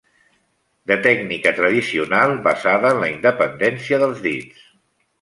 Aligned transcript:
De 0.91 0.97
tècnica 1.07 1.53
tradicional 1.59 2.35
basada 2.49 2.95
en 2.95 3.05
la 3.07 3.13
independència 3.15 4.05
dels 4.07 4.29
dits. 4.29 4.69